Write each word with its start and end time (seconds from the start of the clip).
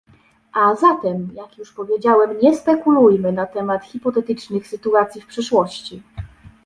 A 0.53 0.75
zatem, 0.75 1.29
jak 1.35 1.57
już 1.57 1.73
powiedziałem, 1.73 2.37
nie 2.43 2.57
spekulujmy 2.57 3.31
na 3.31 3.45
temat 3.45 3.83
hipotetycznych 3.83 4.67
sytuacji 4.67 5.21
w 5.21 5.27
przyszłości 5.27 6.03